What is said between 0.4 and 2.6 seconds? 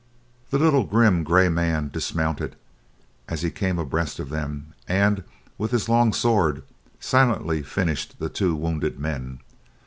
The little grim, gray man dismounted